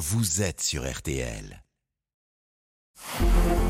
vous 0.00 0.40
êtes 0.40 0.62
sur 0.62 0.90
RTL. 0.90 1.62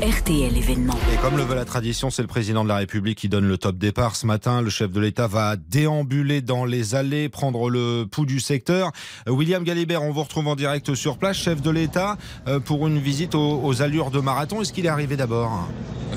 RTL 0.01 0.57
événement. 0.57 0.95
Et 1.13 1.17
comme 1.17 1.35
le 1.35 1.43
veut 1.43 1.55
la 1.55 1.65
tradition, 1.65 2.09
c'est 2.09 2.21
le 2.21 2.29
président 2.29 2.63
de 2.63 2.69
la 2.69 2.77
République 2.77 3.17
qui 3.17 3.27
donne 3.27 3.45
le 3.45 3.57
top 3.57 3.77
départ. 3.77 4.15
Ce 4.15 4.25
matin, 4.25 4.61
le 4.61 4.69
chef 4.69 4.91
de 4.91 5.01
l'État 5.01 5.27
va 5.27 5.57
déambuler 5.57 6.41
dans 6.41 6.63
les 6.63 6.95
allées, 6.95 7.27
prendre 7.27 7.69
le 7.69 8.05
pouls 8.09 8.25
du 8.25 8.39
secteur. 8.39 8.93
Euh, 9.27 9.31
William 9.31 9.65
Galibert, 9.65 10.03
on 10.03 10.11
vous 10.11 10.23
retrouve 10.23 10.47
en 10.47 10.55
direct 10.55 10.95
sur 10.95 11.17
place, 11.17 11.35
chef 11.35 11.61
de 11.61 11.69
l'État, 11.69 12.17
euh, 12.47 12.61
pour 12.61 12.87
une 12.87 12.99
visite 12.99 13.35
aux, 13.35 13.81
allures 13.81 14.09
de 14.09 14.21
marathon. 14.21 14.61
Est-ce 14.61 14.71
qu'il 14.71 14.85
est 14.85 14.89
arrivé 14.89 15.17
d'abord? 15.17 15.67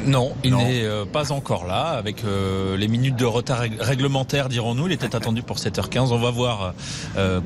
Non, 0.07 0.33
il 0.45 0.55
n'est 0.55 0.85
euh, 0.85 1.05
pas 1.05 1.33
encore 1.33 1.67
là, 1.67 1.91
avec 1.91 2.23
les 2.25 2.89
minutes 2.89 3.17
de 3.17 3.25
retard 3.25 3.63
réglementaire, 3.81 4.49
dirons-nous. 4.49 4.87
Il 4.87 4.93
était 4.93 5.15
attendu 5.15 5.43
pour 5.43 5.57
7h15. 5.57 6.13
On 6.13 6.19
va 6.19 6.31
voir 6.31 6.75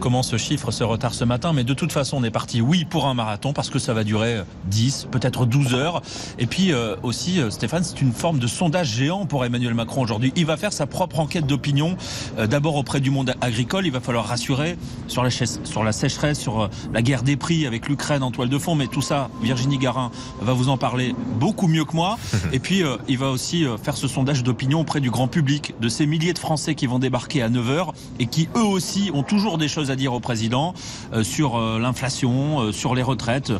comment 0.00 0.22
ce 0.22 0.36
chiffre 0.36 0.70
se 0.70 0.84
retard 0.84 1.14
ce 1.14 1.24
matin. 1.24 1.52
Mais 1.52 1.64
de 1.64 1.74
toute 1.74 1.92
façon, 1.92 2.18
on 2.18 2.24
est 2.24 2.30
parti, 2.30 2.60
oui, 2.60 2.84
pour 2.84 3.06
un 3.06 3.14
marathon, 3.14 3.52
parce 3.52 3.70
que 3.70 3.78
ça 3.78 3.94
va 3.94 4.04
durer 4.04 4.42
10, 4.66 5.08
peut-être 5.10 5.46
12 5.46 5.74
heures. 5.74 6.02
Et 6.38 6.46
puis 6.46 6.72
euh, 6.72 6.96
aussi, 7.02 7.40
euh, 7.40 7.50
Stéphane, 7.50 7.84
c'est 7.84 8.00
une 8.00 8.12
forme 8.12 8.38
de 8.38 8.46
sondage 8.46 8.94
géant 8.94 9.26
pour 9.26 9.44
Emmanuel 9.44 9.74
Macron 9.74 10.02
aujourd'hui. 10.02 10.32
Il 10.36 10.46
va 10.46 10.56
faire 10.56 10.72
sa 10.72 10.86
propre 10.86 11.20
enquête 11.20 11.46
d'opinion, 11.46 11.96
euh, 12.38 12.46
d'abord 12.46 12.76
auprès 12.76 13.00
du 13.00 13.10
monde 13.10 13.34
agricole. 13.40 13.86
Il 13.86 13.92
va 13.92 14.00
falloir 14.00 14.26
rassurer 14.26 14.76
sur 15.06 15.22
la, 15.22 15.30
sur 15.30 15.84
la 15.84 15.92
sécheresse, 15.92 16.38
sur 16.38 16.70
la 16.92 17.02
guerre 17.02 17.22
des 17.22 17.36
prix 17.36 17.66
avec 17.66 17.88
l'Ukraine 17.88 18.22
en 18.22 18.30
toile 18.30 18.48
de 18.48 18.58
fond. 18.58 18.74
Mais 18.74 18.86
tout 18.86 19.02
ça, 19.02 19.28
Virginie 19.42 19.78
Garin 19.78 20.10
va 20.40 20.52
vous 20.52 20.68
en 20.68 20.76
parler 20.76 21.14
beaucoup 21.38 21.68
mieux 21.68 21.84
que 21.84 21.94
moi. 21.94 22.18
Et 22.52 22.58
puis, 22.58 22.82
il 23.08 23.18
va 23.18 23.30
aussi 23.30 23.64
faire 23.82 23.96
ce 23.96 24.08
sondage 24.08 24.42
d'opinion 24.42 24.80
auprès 24.80 25.00
du 25.00 25.10
grand 25.10 25.28
public, 25.28 25.74
de 25.80 25.88
ces 25.88 26.06
milliers 26.06 26.32
de 26.32 26.38
Français 26.38 26.74
qui 26.74 26.86
vont 26.86 26.98
débarquer 26.98 27.42
à 27.42 27.48
9h 27.48 27.88
et 28.18 28.26
qui, 28.26 28.48
eux 28.56 28.62
aussi, 28.62 29.10
ont 29.14 29.22
toujours 29.22 29.58
des 29.58 29.68
choses 29.68 29.90
à 29.90 29.96
dire 29.96 30.12
au 30.12 30.20
président 30.20 30.74
sur 31.22 31.58
l'inflation, 31.78 32.72
sur 32.72 32.94
les 32.94 33.02
retraites, 33.02 33.52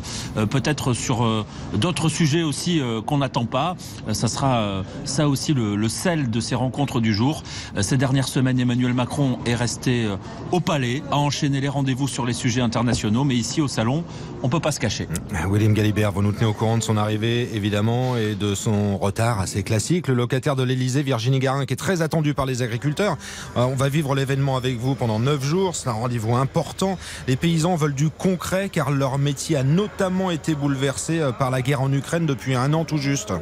peut-être 0.49 0.93
sur 0.93 1.45
d'autres 1.73 2.09
sujets 2.09 2.43
aussi 2.43 2.79
euh, 2.79 3.01
qu'on 3.01 3.19
n'attend 3.19 3.45
pas. 3.45 3.75
Euh, 4.07 4.13
ça 4.13 4.27
sera 4.27 4.59
euh, 4.59 4.83
ça 5.05 5.27
aussi 5.27 5.53
le, 5.53 5.87
sel 5.87 6.29
de 6.29 6.39
ces 6.39 6.55
rencontres 6.55 6.99
du 6.99 7.13
jour. 7.13 7.43
Ces 7.81 7.97
dernières 7.97 8.27
semaines, 8.27 8.59
Emmanuel 8.59 8.93
Macron 8.93 9.39
est 9.45 9.55
resté 9.55 10.07
au 10.51 10.59
palais, 10.59 11.01
à 11.09 11.17
enchaîner 11.17 11.61
les 11.61 11.67
rendez-vous 11.67 12.07
sur 12.07 12.25
les 12.25 12.33
sujets 12.33 12.61
internationaux, 12.61 13.23
mais 13.23 13.35
ici 13.35 13.61
au 13.61 13.67
salon, 13.67 14.03
on 14.43 14.49
peut 14.49 14.59
pas 14.59 14.71
se 14.71 14.79
cacher. 14.79 15.07
William 15.49 15.73
Galibert, 15.73 16.11
vous 16.11 16.21
nous 16.21 16.31
tenez 16.31 16.45
au 16.45 16.53
courant 16.53 16.77
de 16.77 16.83
son 16.83 16.95
arrivée, 16.97 17.49
évidemment, 17.53 18.17
et 18.17 18.35
de 18.35 18.53
son 18.53 18.68
retard 18.97 19.39
assez 19.39 19.63
classique. 19.63 20.07
Le 20.07 20.13
locataire 20.13 20.55
de 20.55 20.63
l'Elysée, 20.63 21.03
Virginie 21.03 21.39
Garin, 21.39 21.65
qui 21.65 21.73
est 21.73 21.77
très 21.77 22.01
attendu 22.01 22.33
par 22.33 22.45
les 22.45 22.61
agriculteurs. 22.61 23.17
On 23.55 23.75
va 23.75 23.89
vivre 23.89 24.15
l'événement 24.15 24.57
avec 24.57 24.77
vous 24.77 24.95
pendant 24.95 25.19
neuf 25.19 25.43
jours. 25.43 25.75
C'est 25.75 25.89
un 25.89 25.93
rendez-vous 25.93 26.35
important. 26.35 26.97
Les 27.27 27.35
paysans 27.35 27.75
veulent 27.75 27.93
du 27.93 28.09
concret 28.09 28.69
car 28.69 28.91
leur 28.91 29.17
métier 29.17 29.57
a 29.57 29.63
notamment 29.63 30.31
été 30.31 30.55
bouleversé 30.55 31.21
par 31.37 31.51
la 31.51 31.61
guerre 31.61 31.81
en 31.81 31.91
Ukraine 31.91 32.25
depuis 32.25 32.55
un 32.55 32.73
an 32.73 32.85
tout 32.85 32.97
juste. 32.97 33.33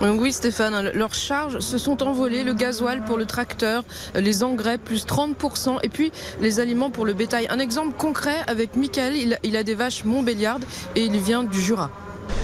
Oui 0.00 0.32
Stéphane, 0.32 0.90
leurs 0.94 1.14
charges 1.14 1.60
se 1.60 1.78
sont 1.78 2.02
envolées, 2.02 2.42
le 2.42 2.52
gasoil 2.52 3.04
pour 3.04 3.16
le 3.16 3.26
tracteur, 3.26 3.84
les 4.14 4.42
engrais 4.42 4.78
plus 4.78 5.06
30% 5.06 5.78
et 5.82 5.88
puis 5.88 6.10
les 6.40 6.60
aliments 6.60 6.90
pour 6.90 7.06
le 7.06 7.14
bétail. 7.14 7.46
Un 7.48 7.58
exemple 7.58 7.94
concret 7.96 8.36
avec 8.46 8.76
Michael, 8.76 9.38
il, 9.42 9.56
a 9.56 9.62
des 9.62 9.74
vaches 9.74 10.04
Montbéliardes 10.04 10.64
et 10.96 11.04
il 11.04 11.16
vient 11.18 11.44
du 11.44 11.60
Jura. 11.60 11.90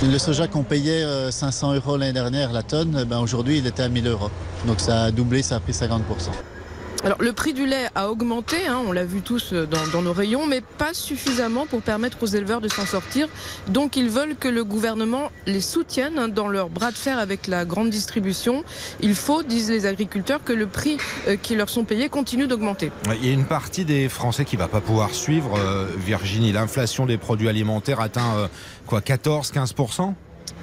Le 0.02 0.18
soja 0.18 0.48
qu'on 0.48 0.62
payait 0.62 1.04
500 1.30 1.72
euh, 1.72 1.76
euros 1.76 1.96
l'année 1.96 2.12
dernière 2.12 2.52
la 2.52 2.62
tonne, 2.62 3.04
ben 3.04 3.18
aujourd'hui 3.20 3.58
il 3.58 3.66
était 3.66 3.82
à 3.82 3.88
1000 3.88 4.06
euros. 4.06 4.30
Donc 4.66 4.80
ça 4.80 5.04
a 5.04 5.10
doublé, 5.10 5.42
ça 5.42 5.56
a 5.56 5.60
pris 5.60 5.72
50%. 5.72 6.00
Alors 7.02 7.22
le 7.22 7.32
prix 7.32 7.54
du 7.54 7.66
lait 7.66 7.86
a 7.94 8.10
augmenté, 8.10 8.66
hein, 8.68 8.78
on 8.86 8.92
l'a 8.92 9.06
vu 9.06 9.22
tous 9.22 9.54
euh, 9.54 9.66
dans, 9.66 10.02
nos 10.02 10.12
rayons, 10.12 10.46
mais 10.46 10.60
pas 10.60 10.92
suffisamment 10.92 11.64
pour 11.64 11.80
permettre 11.80 12.22
aux 12.22 12.26
éleveurs 12.26 12.60
de 12.60 12.68
s'en 12.68 12.84
sortir. 12.84 13.26
Donc 13.68 13.96
ils 13.96 14.10
veulent 14.10 14.36
que 14.36 14.48
le 14.48 14.64
gouvernement 14.64 15.32
les 15.46 15.62
soutienne 15.62 16.18
hein, 16.18 16.28
dans 16.28 16.48
leur 16.48 16.68
bras 16.68 16.90
de 16.90 16.96
fer 16.96 17.18
avec 17.18 17.46
la 17.46 17.64
grande 17.64 17.88
distribution. 17.88 18.64
Il 19.00 19.14
faut, 19.14 19.42
disent 19.42 19.70
les 19.70 19.86
agriculteurs, 19.86 20.44
que 20.44 20.52
le 20.52 20.66
prix 20.66 20.98
euh, 21.26 21.36
qui 21.36 21.56
leur 21.56 21.70
sont 21.70 21.84
payés 21.84 22.10
continue 22.10 22.46
d'augmenter. 22.46 22.92
Il 23.14 23.26
y 23.26 23.30
a 23.30 23.32
une 23.32 23.46
partie 23.46 23.86
des 23.86 24.10
Français 24.10 24.44
qui 24.44 24.56
va 24.56 24.68
pas 24.68 24.82
pouvoir 24.82 25.14
suivre. 25.14 25.58
Euh, 25.58 25.86
Virginie, 25.96 26.52
l'inflation 26.52 27.06
des 27.06 27.16
produits 27.16 27.48
alimentaires 27.48 28.00
atteint 28.00 28.48
quoi 28.86 29.00
14-15 29.00 29.72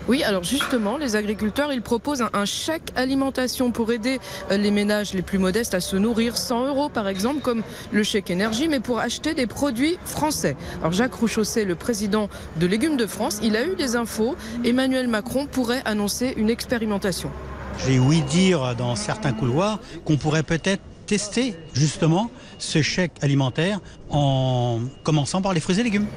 oui, 0.07 0.23
alors 0.23 0.44
justement, 0.44 0.97
les 0.97 1.18
agriculteurs, 1.18 1.73
ils 1.73 1.81
proposent 1.81 2.23
un, 2.34 2.45
chèque 2.45 2.94
alimentation 2.95 3.72
pour 3.72 3.91
aider 3.91 4.19
euh, 4.51 4.57
les 4.57 4.72
ménages 4.72 5.13
les 5.13 5.22
plus 5.22 5.38
modestes 5.38 5.73
à 5.73 5.81
se 5.81 5.97
nourrir. 5.97 6.38
100 6.38 6.68
euros, 6.68 6.88
par 6.88 7.09
exemple, 7.09 7.41
comme 7.41 7.62
le 7.91 8.03
chèque 8.03 8.29
énergie, 8.29 8.69
mais 8.69 8.79
pour 8.79 9.00
acheter 9.00 9.34
des 9.34 9.47
produits 9.47 9.97
français. 10.06 10.56
Alors 10.79 10.94
Jacques 10.94 11.13
Rouchosset, 11.13 11.66
le 11.66 11.75
président 11.75 12.29
de 12.56 12.68
Légumes 12.68 12.95
de 12.95 13.06
France, 13.06 13.40
il 13.44 13.57
a 13.57 13.66
eu 13.66 13.75
des 13.75 13.97
infos. 13.97 14.35
Emmanuel 14.63 15.09
Macron 15.09 15.45
pourrait 15.45 15.81
annoncer 15.84 16.34
une 16.38 16.50
expérimentation. 16.50 17.29
J'ai 17.85 18.00
ouï 18.00 18.22
dire 18.22 18.75
dans 18.75 18.95
certains 18.95 19.34
couloirs 19.34 19.79
qu'on 20.06 20.18
pourrait 20.18 20.44
peut-être 20.44 20.81
tester 21.06 21.56
justement 21.74 22.31
ce 22.59 22.81
chèque 22.81 23.13
alimentaire 23.22 23.79
en 24.09 24.79
commençant 25.03 25.41
par 25.41 25.53
les 25.53 25.59
fruits 25.59 25.79
et 25.79 25.84
légumes. 25.84 26.07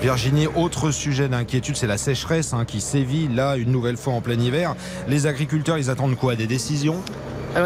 Virginie, 0.00 0.46
autre 0.46 0.92
sujet 0.92 1.28
d'inquiétude, 1.28 1.76
c'est 1.76 1.86
la 1.86 1.98
sécheresse 1.98 2.54
hein, 2.54 2.64
qui 2.64 2.80
sévit 2.80 3.28
là 3.28 3.56
une 3.56 3.70
nouvelle 3.70 3.98
fois 3.98 4.14
en 4.14 4.22
plein 4.22 4.40
hiver. 4.40 4.74
Les 5.08 5.26
agriculteurs, 5.26 5.76
ils 5.76 5.90
attendent 5.90 6.16
quoi? 6.16 6.36
Des 6.36 6.46
décisions? 6.46 7.02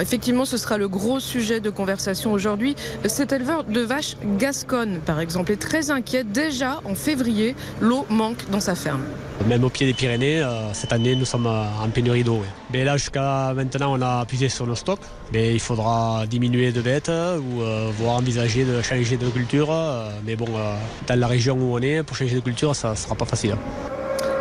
Effectivement, 0.00 0.44
ce 0.44 0.56
sera 0.56 0.78
le 0.78 0.88
gros 0.88 1.20
sujet 1.20 1.60
de 1.60 1.70
conversation 1.70 2.32
aujourd'hui. 2.32 2.76
Cet 3.06 3.32
éleveur 3.32 3.64
de 3.64 3.80
vaches 3.80 4.16
gasconne, 4.38 5.00
par 5.00 5.20
exemple, 5.20 5.52
est 5.52 5.60
très 5.60 5.90
inquiet. 5.90 6.24
Déjà 6.24 6.80
en 6.84 6.94
février, 6.94 7.54
l'eau 7.80 8.06
manque 8.08 8.48
dans 8.50 8.60
sa 8.60 8.74
ferme. 8.74 9.02
Même 9.48 9.64
au 9.64 9.68
pied 9.68 9.86
des 9.86 9.94
Pyrénées, 9.94 10.40
euh, 10.40 10.72
cette 10.72 10.92
année, 10.92 11.14
nous 11.14 11.24
sommes 11.24 11.46
en 11.46 11.88
pénurie 11.92 12.24
d'eau. 12.24 12.42
Mais 12.72 12.84
là, 12.84 12.96
jusqu'à 12.96 13.52
maintenant, 13.54 13.98
on 13.98 14.02
a 14.02 14.24
puisé 14.24 14.48
sur 14.48 14.66
nos 14.66 14.74
stocks. 14.74 15.00
Il 15.32 15.60
faudra 15.60 16.24
diminuer 16.26 16.72
de 16.72 16.80
bêtes 16.80 17.10
ou 17.10 17.62
euh, 17.62 17.90
voire 17.98 18.16
envisager 18.16 18.64
de 18.64 18.80
changer 18.80 19.16
de 19.16 19.28
culture. 19.28 19.68
Euh, 19.70 20.10
mais 20.24 20.36
bon, 20.36 20.46
dans 21.06 21.18
la 21.18 21.26
région 21.26 21.56
où 21.56 21.76
on 21.76 21.80
est, 21.80 22.02
pour 22.02 22.16
changer 22.16 22.36
de 22.36 22.40
culture, 22.40 22.74
ça 22.74 22.92
ne 22.92 22.96
sera 22.96 23.14
pas 23.14 23.24
facile. 23.24 23.56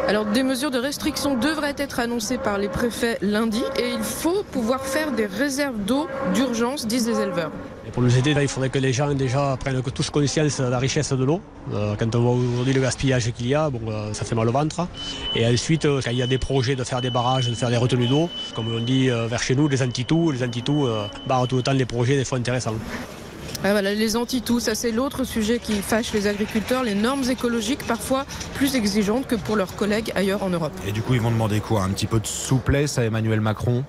Alors 0.08 0.26
des 0.26 0.44
mesures 0.44 0.70
de 0.70 0.80
restriction 0.80 1.36
devraient 1.36 1.76
être 1.78 2.00
annoncées 2.00 2.38
par 2.38 2.58
les 2.58 2.68
préfets 2.68 3.18
lundi 3.22 3.64
et 3.80 3.90
il 3.90 4.04
faut 4.04 4.44
pouvoir 4.52 4.82
faire 4.86 5.12
des 5.12 5.26
réserves 5.26 5.80
d'eau 5.86 6.08
d'urgence, 6.34 6.86
disent 6.86 7.08
les 7.08 7.20
éleveurs. 7.22 7.52
pour 7.94 8.04
nous 8.04 8.18
aider, 8.18 8.36
il 8.42 8.48
faudrait 8.50 8.70
que 8.70 8.80
les 8.80 8.92
gens 8.92 9.14
déjà 9.14 9.56
prennent 9.58 9.82
tous 9.82 10.10
conscience 10.10 10.60
de 10.60 10.66
la 10.66 10.78
richesse 10.78 11.14
de 11.14 11.24
l'eau. 11.24 11.40
Euh, 11.74 11.96
quand 11.98 12.14
on 12.16 12.22
voit 12.22 12.32
aujourd'hui 12.34 12.74
le 12.74 12.82
gaspillage 12.82 13.32
qu'il 13.32 13.48
y 13.48 13.56
a, 13.56 13.70
bon, 13.70 13.80
euh, 13.90 14.14
ça 14.14 14.26
fait 14.26 14.36
mal 14.36 14.50
au 14.50 14.52
ventre. 14.52 14.88
Et 15.36 15.46
ensuite, 15.48 15.86
euh, 15.86 16.02
il 16.12 16.18
y 16.18 16.22
a 16.22 16.28
des 16.28 16.38
projets 16.38 16.76
de 16.76 16.84
faire 16.84 17.00
des 17.00 17.10
barrages, 17.10 17.48
de 17.48 17.56
faire 17.56 17.70
des 17.70 17.78
retenues 17.78 18.08
d'eau, 18.08 18.30
comme 18.56 18.74
on 18.76 18.82
dit 18.82 19.08
vers 19.08 19.42
chez 19.42 19.56
nous, 19.56 19.70
les 19.70 19.82
antitous, 19.82 20.32
les 20.32 20.44
antitous 20.44 20.88
barrent 21.28 21.48
tout 21.48 21.58
le 21.58 21.64
temps 21.64 21.72
les 21.72 21.86
projets 21.86 22.18
des 22.18 22.26
fois 22.26 22.38
intéressants. 22.38 22.76
Les 23.64 24.18
anti-tout, 24.18 24.60
ça 24.60 24.76
c'est 24.76 24.92
l'autre 24.92 25.24
sujet 25.24 25.58
qui 25.58 25.74
fâche 25.74 26.12
les 26.14 26.28
agriculteurs, 26.28 26.84
les 26.84 26.96
normes 26.96 27.24
écologiques 27.30 27.88
parfois 27.88 28.26
plus 28.56 28.76
exigeantes 28.76 29.26
que 29.26 29.36
pour 29.36 29.56
leurs 29.56 29.76
collègues 29.76 30.12
ailleurs 30.16 30.44
en 30.44 30.50
Europe. 30.50 30.74
Et 30.86 30.92
du 30.92 31.02
coup, 31.02 31.14
ils 31.14 31.22
vont 31.22 31.32
demander 31.32 31.62
quoi? 31.62 31.84
Un 31.84 31.90
petit 31.90 32.08
peu 32.08 32.20
de 32.20 32.28
souplesse 32.28 32.98
à 32.98 33.06
Emmanuel 33.06 33.40
Macron? 33.40 33.86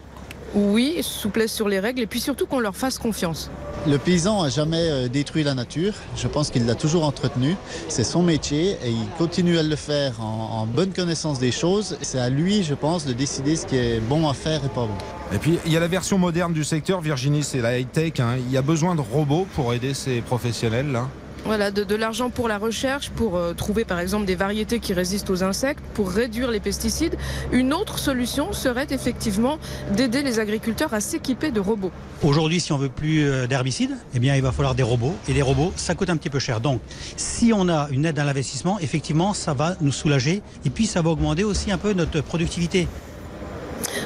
Oui, 0.54 0.98
souplesse 1.02 1.52
sur 1.52 1.68
les 1.68 1.80
règles 1.80 2.00
et 2.00 2.06
puis 2.06 2.20
surtout 2.20 2.46
qu'on 2.46 2.60
leur 2.60 2.76
fasse 2.76 2.98
confiance. 2.98 3.50
Le 3.88 3.98
paysan 3.98 4.42
n'a 4.44 4.48
jamais 4.48 4.88
euh, 4.88 5.08
détruit 5.08 5.42
la 5.42 5.54
nature. 5.54 5.94
Je 6.16 6.28
pense 6.28 6.50
qu'il 6.50 6.64
l'a 6.64 6.76
toujours 6.76 7.04
entretenu. 7.04 7.56
C'est 7.88 8.04
son 8.04 8.22
métier 8.22 8.78
et 8.84 8.90
il 8.90 9.08
continue 9.18 9.58
à 9.58 9.62
le 9.62 9.76
faire 9.76 10.20
en, 10.20 10.66
bonne 10.66 10.92
connaissance 10.92 11.38
des 11.38 11.50
choses. 11.50 11.98
C'est 12.00 12.18
à 12.18 12.30
lui, 12.30 12.62
je 12.62 12.74
pense, 12.74 13.04
de 13.04 13.12
décider 13.12 13.56
ce 13.56 13.66
qui 13.66 13.76
est 13.76 14.00
bon 14.00 14.28
à 14.28 14.32
faire 14.32 14.64
et 14.64 14.68
pas 14.68 14.86
bon. 14.86 14.96
Et 15.32 15.38
puis, 15.38 15.58
il 15.66 15.72
y 15.72 15.76
a 15.76 15.80
la 15.80 15.88
version 15.88 16.18
moderne 16.18 16.52
du 16.52 16.64
secteur. 16.64 17.00
Virginie, 17.00 17.42
c'est 17.42 17.60
la 17.60 17.78
high-tech. 17.78 18.20
Hein. 18.20 18.36
Il 18.46 18.52
y 18.52 18.56
a 18.56 18.62
besoin 18.62 18.94
de 18.94 19.00
robots 19.00 19.46
pour 19.54 19.74
aider 19.74 19.92
ces 19.92 20.20
professionnels 20.20 20.90
là 20.92 21.08
voilà, 21.44 21.70
de, 21.70 21.94
l'argent 21.94 22.30
pour 22.30 22.48
la 22.48 22.58
recherche, 22.58 23.10
pour 23.10 23.36
euh, 23.36 23.52
trouver 23.52 23.84
par 23.84 24.00
exemple 24.00 24.24
des 24.24 24.34
variétés 24.34 24.80
qui 24.80 24.94
résistent 24.94 25.30
aux 25.30 25.42
insectes, 25.42 25.82
pour 25.94 26.10
réduire 26.10 26.50
les 26.50 26.60
pesticides. 26.60 27.16
Une 27.52 27.72
autre 27.72 27.98
solution 27.98 28.52
serait 28.52 28.86
effectivement 28.90 29.58
d'aider 29.92 30.22
les 30.22 30.40
agriculteurs 30.40 30.94
à 30.94 31.00
s'équiper 31.00 31.50
de 31.50 31.60
robots. 31.60 31.92
Aujourd'hui, 32.22 32.60
si 32.60 32.72
on 32.72 32.78
veut 32.78 32.88
plus 32.88 33.24
euh, 33.24 33.46
d'herbicides, 33.46 33.96
eh 34.14 34.18
bien, 34.18 34.36
il 34.36 34.42
va 34.42 34.52
falloir 34.52 34.74
des 34.74 34.82
robots. 34.82 35.14
Et 35.28 35.32
les 35.32 35.42
robots, 35.42 35.72
ça 35.76 35.94
coûte 35.94 36.10
un 36.10 36.16
petit 36.16 36.30
peu 36.30 36.38
cher. 36.38 36.60
Donc, 36.60 36.80
si 37.16 37.52
on 37.54 37.68
a 37.68 37.88
une 37.90 38.06
aide 38.06 38.18
à 38.18 38.24
l'investissement, 38.24 38.78
effectivement, 38.80 39.34
ça 39.34 39.52
va 39.52 39.76
nous 39.80 39.92
soulager. 39.92 40.42
Et 40.64 40.70
puis, 40.70 40.86
ça 40.86 41.02
va 41.02 41.10
augmenter 41.10 41.44
aussi 41.44 41.70
un 41.70 41.78
peu 41.78 41.92
notre 41.92 42.22
productivité. 42.22 42.88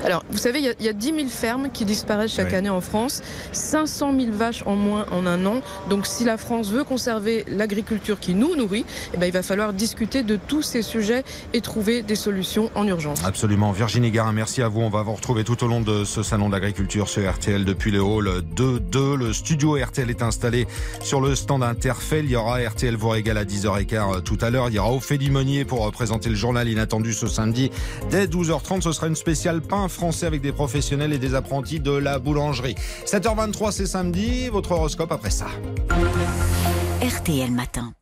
Alors, 0.04 0.24
Vous 0.30 0.38
savez, 0.38 0.60
il 0.60 0.84
y, 0.84 0.88
a 0.88 0.92
10 0.92 1.06
000 1.06 1.18
fermes 1.28 1.70
qui 1.72 1.86
disparaissent 1.86 2.34
chaque 2.34 2.52
année 2.52 2.68
en 2.68 2.82
France, 2.82 3.22
500 3.52 4.12
000 4.18 4.32
vaches 4.32 4.62
en 4.66 4.76
moins 4.76 5.06
en 5.10 5.26
un 5.26 5.46
an. 5.46 5.62
Donc 5.88 6.06
si 6.06 6.24
la 6.24 6.36
France 6.36 6.70
veut 6.70 6.84
conserver 6.84 7.44
l'agriculture 7.48 8.20
qui 8.20 8.34
nous 8.34 8.54
nourrit, 8.54 8.84
eh 9.14 9.16
ben, 9.16 9.26
il 9.26 9.32
va 9.32 9.42
falloir 9.42 9.72
discuter 9.72 10.22
de 10.22 10.36
tous 10.36 10.62
ces 10.62 10.82
sujets 10.82 11.24
et 11.54 11.62
trouver 11.62 12.02
des 12.02 12.14
solutions 12.14 12.70
en 12.74 12.86
urgence. 12.86 13.24
Absolument. 13.24 13.72
Virginie 13.72 14.10
Garin, 14.10 14.32
merci 14.32 14.60
à 14.60 14.68
vous. 14.68 14.80
On 14.80 14.90
va 14.90 15.02
vous 15.02 15.14
retrouver 15.14 15.44
tout 15.44 15.64
au 15.64 15.66
long 15.66 15.80
de 15.80 16.04
ce 16.04 16.22
salon 16.22 16.50
d'agriculture 16.50 17.08
sur 17.08 17.30
RTL 17.30 17.64
depuis 17.64 17.90
le 17.90 18.02
hall 18.02 18.42
2-2. 18.54 19.14
Le 19.14 19.32
studio 19.32 19.78
RTL 19.82 20.10
est 20.10 20.22
installé 20.22 20.66
sur 21.00 21.22
le 21.22 21.34
stand 21.34 21.62
Interfell. 21.62 22.26
Il 22.26 22.32
y 22.32 22.36
aura 22.36 22.58
RTL 22.58 22.96
vous 22.96 23.08
régale 23.08 23.38
à 23.38 23.44
10h15 23.44 24.16
euh, 24.16 24.20
tout 24.20 24.38
à 24.42 24.50
l'heure. 24.50 24.68
Il 24.68 24.74
y 24.74 24.78
aura 24.78 24.92
Ophélie 24.92 25.30
Monnier 25.30 25.64
pour 25.64 25.90
présenter 25.90 26.28
le 26.28 26.34
journal 26.34 26.68
inattendu 26.68 27.14
ce 27.14 27.28
samedi 27.28 27.70
dès 28.10 28.26
12h30. 28.26 28.82
Ce 28.82 28.92
sera 28.92 29.06
une 29.06 29.16
spéciale 29.16 29.62
pain 29.62 29.88
français 29.88 30.17
avec 30.26 30.40
des 30.40 30.52
professionnels 30.52 31.12
et 31.12 31.18
des 31.18 31.34
apprentis 31.34 31.80
de 31.80 31.92
la 31.92 32.18
boulangerie. 32.18 32.74
7h23 33.06 33.72
c'est 33.72 33.86
samedi. 33.86 34.48
Votre 34.48 34.72
horoscope 34.72 35.12
après 35.12 35.30
ça. 35.30 35.46
RTL 37.02 37.50
Matin. 37.50 37.92